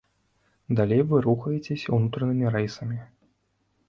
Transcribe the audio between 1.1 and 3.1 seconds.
вы рухаецеся ўнутранымі рэйсамі.